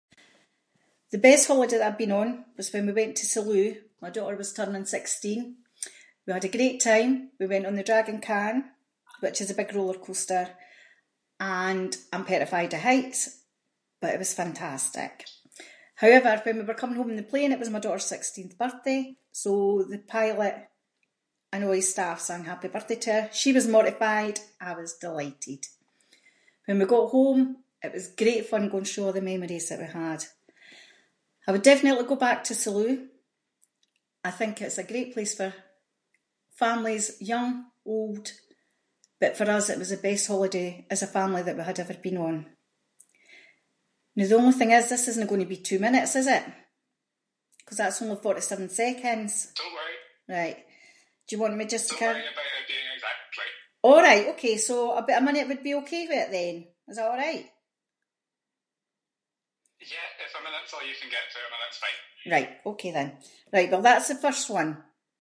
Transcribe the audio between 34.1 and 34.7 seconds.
I think